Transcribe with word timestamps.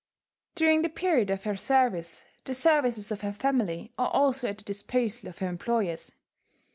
During 0.55 0.81
the 0.81 0.89
period 0.89 1.29
of 1.29 1.43
her 1.43 1.55
service, 1.55 2.25
the 2.45 2.55
services 2.55 3.11
of 3.11 3.21
her 3.21 3.31
family 3.31 3.93
are 3.99 4.09
also 4.09 4.47
at 4.47 4.57
the 4.57 4.63
disposal 4.63 5.29
of 5.29 5.37
her 5.37 5.47
employers. 5.47 6.11